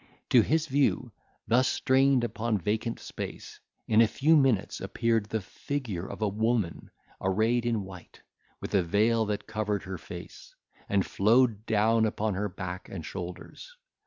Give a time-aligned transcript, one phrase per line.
[0.31, 1.11] To his view,
[1.47, 6.89] thus strained upon vacant space, in a few minutes appeared the figure of a woman
[7.21, 8.23] arrayed in white,
[8.59, 10.55] with a veil that covered her face,
[10.89, 13.77] and flowed down upon her back and shoulders.